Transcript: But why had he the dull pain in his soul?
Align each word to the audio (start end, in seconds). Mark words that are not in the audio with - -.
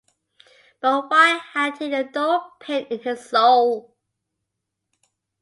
But 0.79 1.11
why 1.11 1.39
had 1.53 1.77
he 1.77 1.87
the 1.89 2.03
dull 2.03 2.53
pain 2.59 2.87
in 2.89 3.01
his 3.01 3.29
soul? 3.29 3.95